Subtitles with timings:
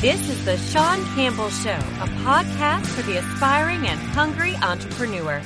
[0.00, 5.42] This is the Sean Campbell Show, a podcast for the aspiring and hungry entrepreneur.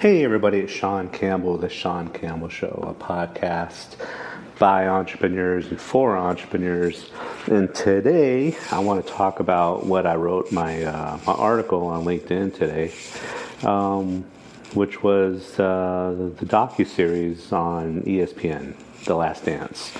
[0.00, 3.94] Hey, everybody, it's Sean Campbell, The Sean Campbell Show, a podcast
[4.58, 7.12] by entrepreneurs and for entrepreneurs.
[7.46, 12.04] And today, I want to talk about what I wrote my, uh, my article on
[12.04, 12.92] LinkedIn today,
[13.62, 14.24] um,
[14.74, 18.74] which was uh, the docu series on ESPN,
[19.04, 19.92] The Last Dance.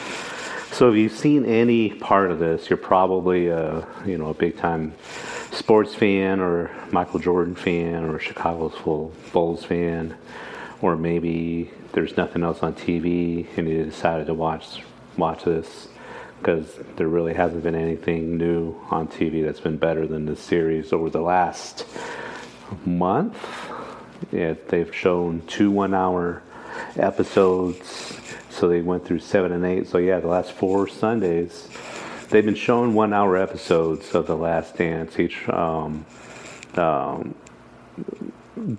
[0.72, 4.56] So if you've seen any part of this, you're probably a you know a big
[4.56, 4.92] time
[5.52, 10.16] sports fan or Michael Jordan fan or Chicago's Chicago Bulls fan,
[10.82, 14.82] or maybe there's nothing else on TV and you decided to watch
[15.16, 15.88] watch this
[16.40, 20.92] because there really hasn't been anything new on TV that's been better than this series
[20.92, 21.86] over the last
[22.84, 23.63] month.
[24.32, 26.42] Yeah, they've shown two one-hour
[26.96, 28.20] episodes
[28.54, 29.88] so they went through seven and eight.
[29.88, 31.68] So yeah, the last four Sundays,
[32.30, 35.18] they've been showing one-hour episodes of The Last Dance.
[35.18, 36.06] Each um,
[36.76, 37.34] um,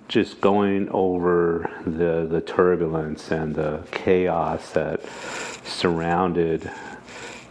[0.08, 5.00] just going over the the turbulence and the chaos that
[5.64, 6.70] surrounded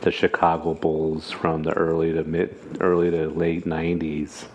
[0.02, 4.46] the Chicago Bulls from the early to mid early to late 90s.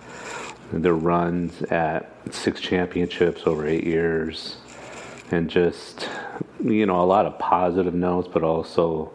[0.73, 4.57] Their runs at six championships over eight years,
[5.31, 6.09] and just
[6.63, 9.13] you know a lot of positive notes, but also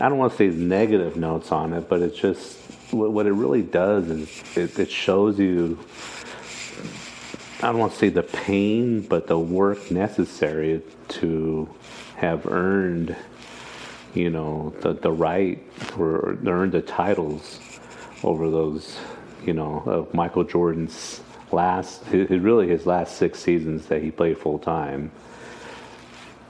[0.00, 2.58] I don't want to say negative notes on it, but it's just
[2.90, 5.78] what it really does is it, it shows you.
[7.58, 11.68] I don't want to say the pain, but the work necessary to
[12.16, 13.16] have earned,
[14.14, 15.62] you know, the the right
[15.98, 17.60] or earned the titles
[18.22, 18.98] over those,
[19.44, 21.20] you know, of Michael Jordan's
[21.52, 25.10] last, his, really his last six seasons that he played full time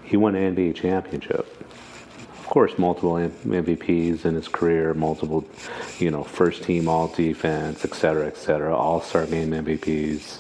[0.07, 1.47] he won an NBA championship.
[2.39, 5.45] Of course, multiple MVPs in his career, multiple,
[5.99, 10.39] you know, first team all defense, et cetera, et cetera, all star game MVPs.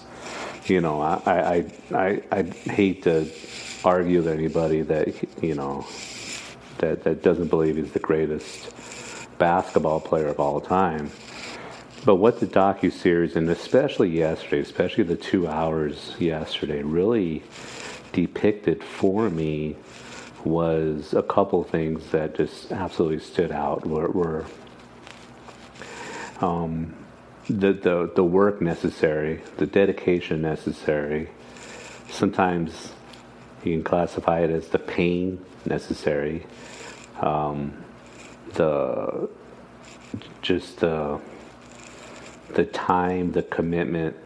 [0.66, 3.28] You know, I, I, I, I hate to
[3.84, 5.84] argue with anybody that, you know,
[6.78, 8.72] that, that doesn't believe he's the greatest
[9.38, 11.10] basketball player of all time.
[12.06, 17.42] But what the docu series and especially yesterday, especially the two hours yesterday, really
[18.12, 19.74] depicted for me
[20.44, 24.44] was a couple things that just absolutely stood out were, were
[26.40, 26.94] um,
[27.50, 31.28] the, the, the work necessary, the dedication necessary.
[32.08, 32.92] Sometimes
[33.64, 36.46] you can classify it as the pain necessary,
[37.20, 37.84] um,
[38.52, 39.28] the
[40.40, 41.20] just the
[42.56, 44.16] the time, the commitment,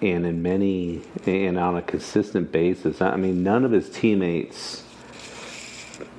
[0.00, 3.02] and in many and on a consistent basis.
[3.02, 4.84] I mean, none of his teammates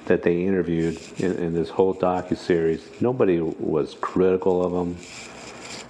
[0.05, 4.97] that they interviewed in, in this whole docu series, nobody was critical of him,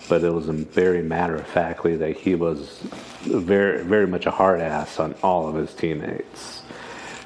[0.07, 2.79] but it was very matter of factly that he was
[3.23, 6.61] very very much a hard ass on all of his teammates.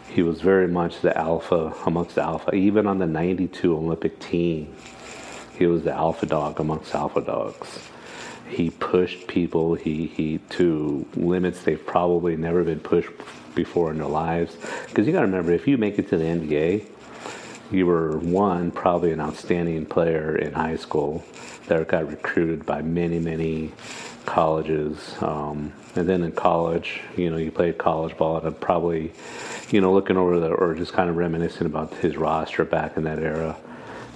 [0.09, 4.73] He was very much the alpha amongst the alpha, even on the '92 Olympic team.
[5.57, 7.79] He was the alpha dog amongst alpha dogs
[8.53, 13.09] he pushed people he, he to limits they've probably never been pushed
[13.55, 14.55] before in their lives.
[14.87, 16.85] Because you got to remember, if you make it to the NBA,
[17.71, 21.23] you were one probably an outstanding player in high school
[21.67, 23.71] that got recruited by many many
[24.25, 29.11] colleges, um, and then in college, you know, you played college ball and probably,
[29.69, 33.03] you know, looking over the or just kind of reminiscing about his roster back in
[33.05, 33.57] that era,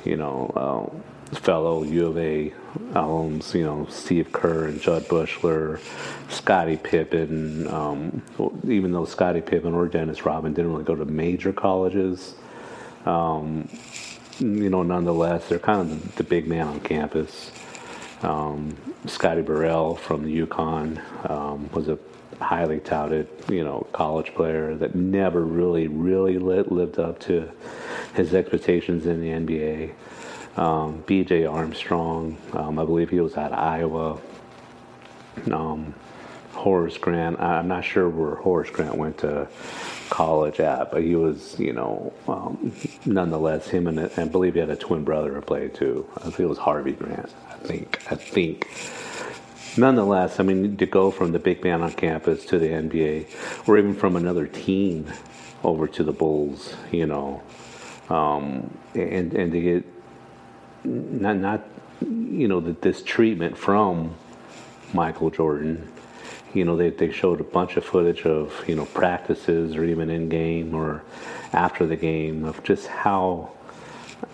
[0.05, 0.51] you know.
[0.55, 2.53] Uh, fellow U of A
[2.93, 5.79] alums, you know, Steve Kerr and Judd Buechler,
[6.29, 8.21] Scottie Pippen, um,
[8.67, 12.35] even though Scottie Pippen or Dennis Rodman didn't really go to major colleges,
[13.05, 13.67] um,
[14.39, 17.51] you know, nonetheless, they're kind of the, big man on campus.
[18.21, 21.97] Um, Scotty Burrell from the UConn um, was a
[22.39, 27.49] highly touted, you know, college player that never really, really lived up to
[28.13, 29.93] his expectations in the NBA
[30.57, 31.45] um, B.J.
[31.45, 32.37] Armstrong.
[32.53, 34.19] Um, I believe he was at Iowa.
[35.51, 35.93] Um,
[36.53, 37.39] Horace Grant.
[37.39, 39.47] I'm not sure where Horace Grant went to
[40.09, 42.73] college at, but he was, you know, um,
[43.05, 46.09] nonetheless, him and I believe he had a twin brother who played too.
[46.17, 47.31] I think it was Harvey Grant.
[47.49, 48.01] I think.
[48.11, 48.67] I think.
[49.77, 53.77] Nonetheless, I mean, to go from the big man on campus to the NBA, or
[53.77, 55.05] even from another team
[55.63, 57.43] over to the Bulls, you know,
[58.09, 59.85] um, and and to get
[60.83, 61.65] not not
[62.01, 64.15] you know that this treatment from
[64.93, 65.91] Michael Jordan
[66.53, 70.09] you know, they, they showed a bunch of footage of, you know, practices or even
[70.09, 71.03] in game or
[71.53, 73.51] after the game of just how,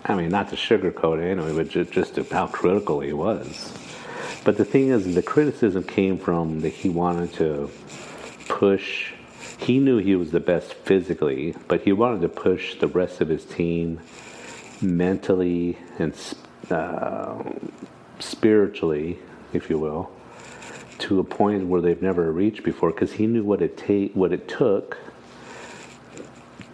[0.06, 3.74] I mean, not to sugarcoat it anyway, but just, just how critical he was.
[4.44, 7.70] But the thing is, the criticism came from that he wanted to
[8.48, 9.12] push.
[9.58, 13.30] He knew he was the best physically, but he wanted to push the rest of
[13.30, 14.00] his team
[14.84, 16.14] mentally and
[16.70, 17.42] uh,
[18.20, 19.20] spiritually,
[19.54, 20.12] if you will,
[21.00, 24.32] to a point where they've never reached before because he knew what it take what
[24.32, 24.98] it took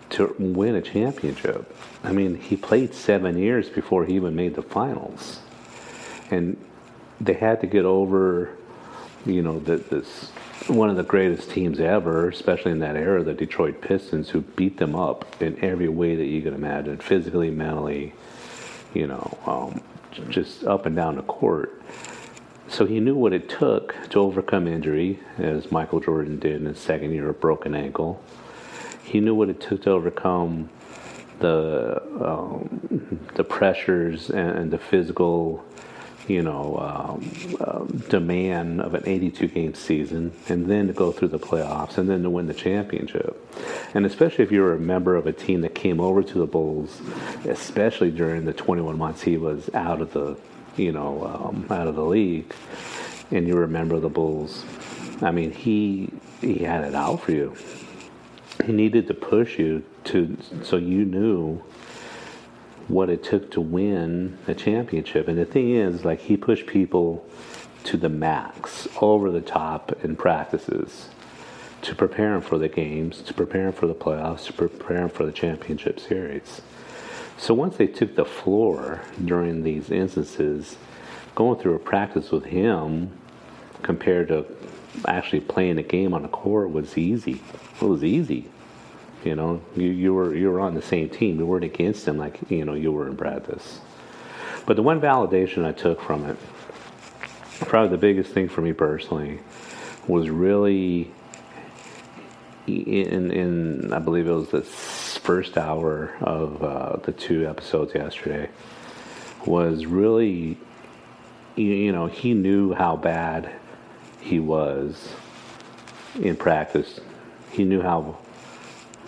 [0.10, 1.76] to win a championship.
[2.04, 5.40] I mean, he played seven years before he even made the finals,
[6.32, 6.58] and
[7.22, 8.58] they had to get over,
[9.30, 10.32] you know, this
[10.68, 14.78] one of the greatest teams ever, especially in that era, the Detroit Pistons, who beat
[14.78, 18.14] them up in every way that you can imagine, physically, mentally,
[18.94, 19.82] you know, um,
[20.30, 21.82] just up and down the court.
[22.68, 26.78] So he knew what it took to overcome injury, as Michael Jordan did in his
[26.80, 28.22] second year of broken ankle.
[29.04, 30.70] He knew what it took to overcome
[31.40, 35.64] the um, the pressures and, the physical,
[36.30, 41.30] you know, um, uh, demand of an 82 game season, and then to go through
[41.30, 43.36] the playoffs, and then to win the championship.
[43.94, 47.02] And especially if you're a member of a team that came over to the Bulls,
[47.46, 50.38] especially during the 21 months he was out of the
[50.80, 52.54] you know, um, out of the league,
[53.32, 54.64] and you remember the Bulls.
[55.22, 56.10] I mean, he
[56.42, 57.56] he had it out for you.
[58.66, 61.62] He needed to push you to so you knew
[62.90, 65.28] what it took to win a championship.
[65.28, 67.26] And the thing is, like he pushed people
[67.86, 71.10] to the max, over the top in practices,
[71.84, 75.10] to prepare them for the games, to prepare them for the playoffs, to prepare them
[75.10, 76.62] for the championship series.
[77.38, 80.76] So once they took the floor during these instances,
[81.36, 83.12] going through a practice with him
[83.82, 84.46] compared to
[85.08, 87.42] actually playing a game on the court was easy.
[87.80, 88.50] It was easy.
[89.24, 91.40] You know, you, you were you were on the same team.
[91.40, 93.80] You weren't against him like you know you were in practice.
[94.66, 96.38] But the one validation I took from it,
[97.62, 99.40] probably the biggest thing for me personally,
[100.08, 101.12] was really
[102.68, 108.50] in in I believe it was the first hour of uh, the two episodes yesterday
[109.46, 110.58] was really
[111.56, 113.52] you know he knew how bad
[114.22, 115.14] he was
[116.20, 117.00] in practice
[117.52, 118.18] he knew how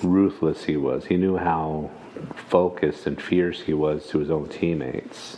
[0.03, 1.89] ruthless he was he knew how
[2.35, 5.37] focused and fierce he was to his own teammates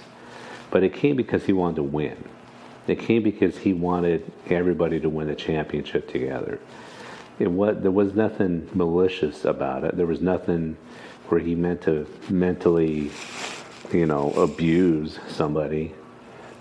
[0.71, 2.24] but it came because he wanted to win
[2.88, 6.60] it came because he wanted everybody to win the championship together
[7.39, 9.98] it was there was nothing malicious about it.
[9.98, 10.77] There was nothing
[11.30, 13.12] where he meant to mentally,
[13.92, 15.94] you know, abuse somebody.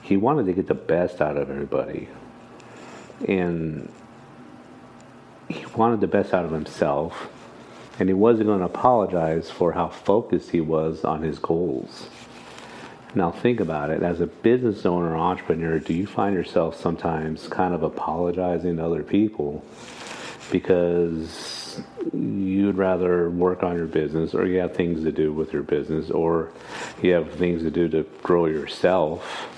[0.02, 2.08] He wanted to get the best out of everybody,
[3.28, 3.90] and
[5.48, 7.28] he wanted the best out of himself.
[7.98, 12.08] And he wasn't going to apologize for how focused he was on his goals.
[13.14, 14.02] Now, think about it.
[14.02, 19.02] As a business owner, entrepreneur, do you find yourself sometimes kind of apologizing to other
[19.02, 19.62] people
[20.50, 25.62] because you'd rather work on your business or you have things to do with your
[25.62, 26.50] business or
[27.02, 29.48] you have things to do to grow yourself.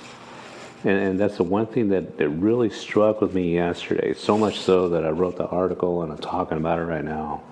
[0.84, 4.58] And, and that's the one thing that, that really struck with me yesterday, so much
[4.58, 7.42] so that I wrote the article and I'm talking about it right now.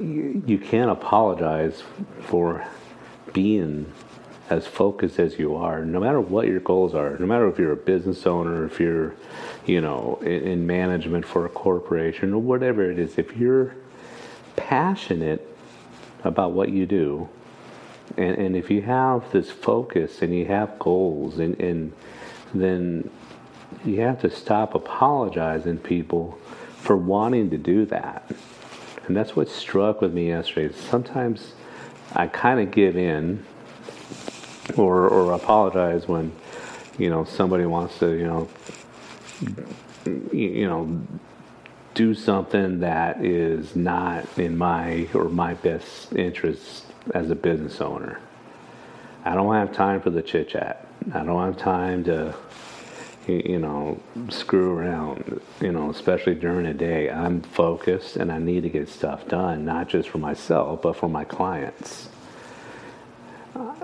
[0.00, 1.82] You, can't apologize
[2.20, 2.66] for
[3.32, 3.92] being
[4.50, 7.72] as focused as you are, no matter what your goals are, no matter if you're
[7.72, 9.14] a business owner, if you're,
[9.66, 13.74] you know, in, in management for a corporation or whatever it is, if you're
[14.56, 15.46] passionate
[16.24, 17.28] about what you do,
[18.16, 21.92] and, and if you have this focus and you have goals, and, and
[22.52, 23.10] then
[23.84, 26.38] you have to stop apologizing people
[26.76, 28.30] for wanting to do that.
[29.06, 30.74] And that's what struck with me yesterday.
[30.74, 31.52] Sometimes
[32.12, 33.44] I kind of give in
[34.76, 36.32] or or apologize when
[36.98, 38.48] you know somebody wants to you know
[40.32, 41.02] you know
[41.94, 48.18] do something that is not in my or my best interest as a business owner.
[49.24, 50.86] I don't have time for the chit chat.
[51.12, 52.34] I don't have time to
[53.26, 58.62] you know screw around you know especially during the day i'm focused and i need
[58.62, 62.08] to get stuff done not just for myself but for my clients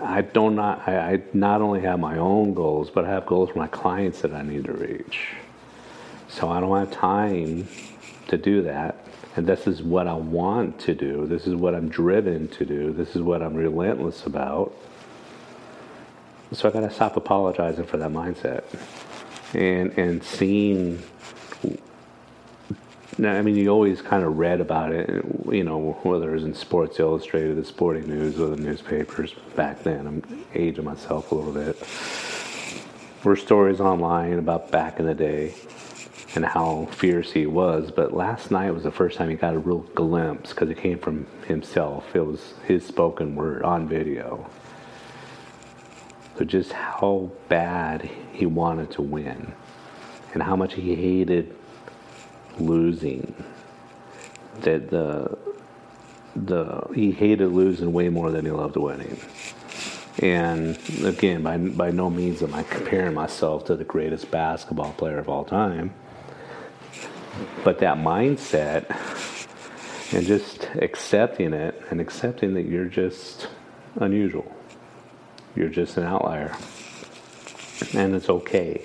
[0.03, 3.51] I don't not I, I not only have my own goals, but I have goals
[3.51, 5.29] for my clients that I need to reach.
[6.29, 7.69] So I don't have time
[8.29, 9.07] to do that.
[9.37, 11.27] And this is what I want to do.
[11.27, 12.93] This is what I'm driven to do.
[12.93, 14.73] This is what I'm relentless about.
[16.53, 18.65] So I gotta stop apologizing for that mindset.
[19.55, 21.03] And and seeing
[23.19, 25.09] Now, I mean, you always kind of read about it,
[25.51, 29.83] you know, whether it was in Sports Illustrated, the Sporting News, or the newspapers back
[29.83, 30.07] then.
[30.07, 31.77] I'm aging myself a little bit.
[33.25, 35.55] Were stories online about back in the day
[36.35, 39.59] and how fierce he was, but last night was the first time he got a
[39.59, 42.15] real glimpse because it came from himself.
[42.15, 44.49] It was his spoken word on video.
[46.39, 48.09] So just how bad
[48.41, 49.53] he wanted to win
[50.35, 51.55] and how much he hated
[52.59, 53.35] losing.
[54.63, 55.39] That the
[56.35, 59.19] the he hated losing way more than he loved winning.
[60.19, 65.19] And again, by by no means am I comparing myself to the greatest basketball player
[65.19, 65.95] of all time.
[67.65, 68.91] But that mindset
[70.13, 73.49] and just accepting it and accepting that you're just
[73.97, 74.53] unusual.
[75.55, 76.57] You're just an outlier.
[77.95, 78.83] And it's okay.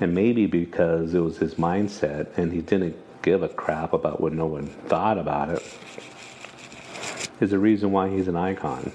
[0.00, 4.32] And maybe because it was his mindset and he didn't give a crap about what
[4.32, 5.62] no one thought about it,
[7.40, 8.92] is the reason why he's an icon.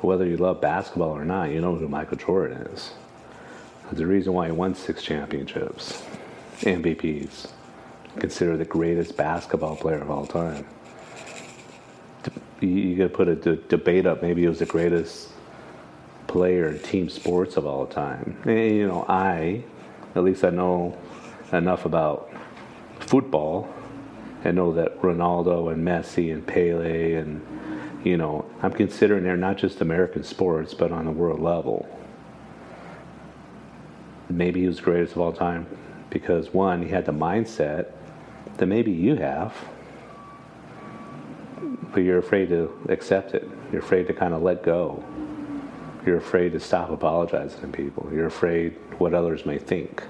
[0.00, 2.92] Whether you love basketball or not, you know who Michael Jordan is.
[3.84, 6.02] There's the reason why he won six championships,
[6.60, 7.48] MVPs,
[8.18, 10.66] considered the greatest basketball player of all time.
[12.60, 14.22] You, could put a debate up.
[14.22, 15.30] Maybe he was the greatest
[16.26, 18.36] player in team sports of all time.
[18.44, 19.62] And, you know, I,
[20.14, 20.96] at least I know
[21.52, 22.32] enough about
[23.00, 23.72] football
[24.44, 27.44] and know that Ronaldo and Messi and Pele and,
[28.04, 31.88] you know, I'm considering they're not just American sports, but on a world level.
[34.28, 35.66] Maybe he was greatest of all time
[36.10, 37.92] because, one, he had the mindset
[38.56, 39.54] that maybe you have,
[41.92, 43.48] but you're afraid to accept it.
[43.72, 45.04] You're afraid to kind of let go
[46.06, 48.08] you're afraid to stop apologizing to people.
[48.12, 50.04] You're afraid what others may think.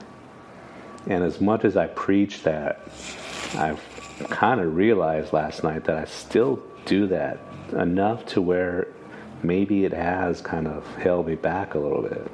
[1.06, 2.80] And as much as I preach that,
[3.54, 3.80] I've
[4.28, 7.38] kind of realized last night that I still do that
[7.72, 8.88] enough to where
[9.42, 12.30] maybe it has kind of held me back a little bit.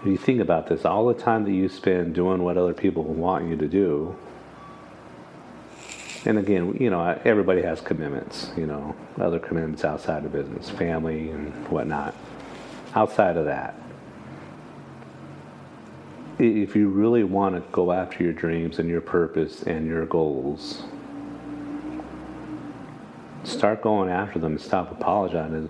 [0.00, 3.04] If you think about this, all the time that you spend doing what other people
[3.04, 4.14] want you to do,
[6.26, 11.30] and again, you know, everybody has commitments, you know, other commitments outside of business, family
[11.30, 12.14] and whatnot
[12.94, 13.74] outside of that,
[16.38, 20.82] if you really want to go after your dreams and your purpose and your goals,
[23.44, 25.68] start going after them and stop apologizing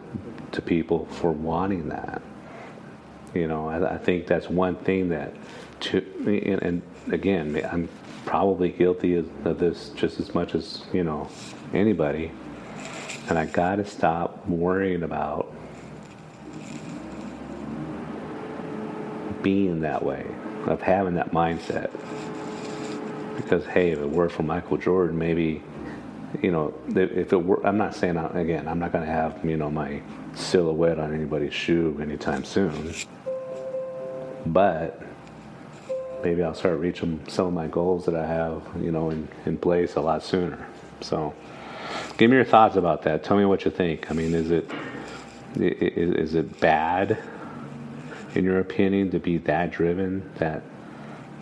[0.52, 2.22] to people for wanting that.
[3.34, 5.34] You know, I, I think that's one thing that,
[5.80, 7.88] to, and, and, again, I'm
[8.24, 11.28] probably guilty of, this just as much as, you know,
[11.74, 12.30] anybody.
[13.28, 15.52] And I got to stop worrying about
[19.44, 20.26] being that way,
[20.66, 21.92] of having that mindset.
[23.36, 25.62] Because hey, if it were for Michael Jordan, maybe
[26.42, 29.56] you know, if it were, I'm not saying again, I'm not going to have you
[29.56, 30.02] know my
[30.34, 32.92] silhouette on anybody's shoe anytime soon.
[34.46, 35.00] But
[36.22, 39.56] maybe I'll start reaching some of my goals that I have, you know, in, in
[39.56, 40.66] place a lot sooner.
[41.00, 41.34] So,
[42.16, 43.22] give me your thoughts about that.
[43.22, 44.10] Tell me what you think.
[44.10, 44.70] I mean, is it
[45.56, 47.18] is, is it bad
[48.34, 50.62] in your opinion, to be that driven, that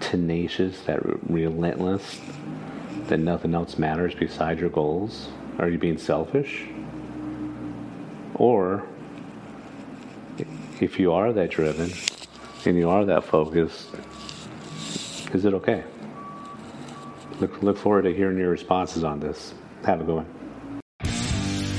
[0.00, 2.20] tenacious, that relentless,
[3.06, 5.28] that nothing else matters besides your goals?
[5.58, 6.64] Are you being selfish?
[8.34, 8.84] Or
[10.80, 11.92] if you are that driven
[12.64, 13.90] and you are that focused,
[15.32, 15.84] is it okay?
[17.40, 19.54] Look, look forward to hearing your responses on this.
[19.84, 20.41] Have a good one.